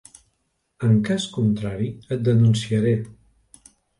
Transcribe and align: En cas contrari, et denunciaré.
En 0.87 0.95
cas 1.09 1.27
contrari, 1.35 1.91
et 2.17 2.25
denunciaré. 2.31 2.97